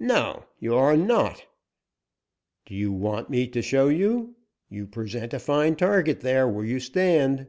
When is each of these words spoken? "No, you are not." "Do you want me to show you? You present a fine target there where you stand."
"No, 0.00 0.46
you 0.58 0.74
are 0.74 0.96
not." 0.96 1.46
"Do 2.66 2.74
you 2.74 2.90
want 2.90 3.30
me 3.30 3.46
to 3.46 3.62
show 3.62 3.86
you? 3.88 4.34
You 4.68 4.84
present 4.88 5.32
a 5.32 5.38
fine 5.38 5.76
target 5.76 6.22
there 6.22 6.48
where 6.48 6.64
you 6.64 6.80
stand." 6.80 7.46